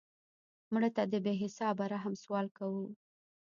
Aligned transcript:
مړه 0.73 0.89
ته 0.95 1.03
د 1.11 1.13
بې 1.25 1.33
حسابه 1.41 1.85
رحم 1.93 2.13
سوال 2.23 2.47
کوو 2.57 2.85